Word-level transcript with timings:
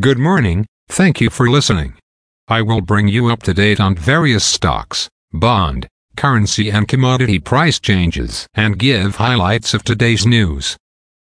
Good 0.00 0.18
morning, 0.18 0.66
thank 0.88 1.20
you 1.20 1.28
for 1.28 1.50
listening. 1.50 1.98
I 2.48 2.62
will 2.62 2.80
bring 2.80 3.08
you 3.08 3.26
up 3.26 3.42
to 3.42 3.52
date 3.52 3.80
on 3.80 3.94
various 3.94 4.46
stocks, 4.46 5.10
bond, 5.30 5.88
currency 6.16 6.70
and 6.70 6.88
commodity 6.88 7.38
price 7.38 7.78
changes 7.78 8.46
and 8.54 8.78
give 8.78 9.16
highlights 9.16 9.74
of 9.74 9.84
today's 9.84 10.24
news. 10.24 10.78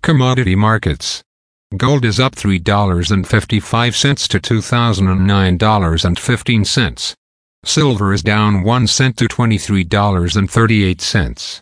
Commodity 0.03 0.55
markets. 0.55 1.23
Gold 1.75 2.05
is 2.05 2.19
up 2.19 2.35
$3.55 2.35 4.27
to 4.27 4.39
$2,009.15. 4.39 7.13
Silver 7.65 8.13
is 8.13 8.21
down 8.21 8.61
1 8.61 8.85
cent 8.85 9.17
to 9.17 9.25
$23.38. 9.25 11.61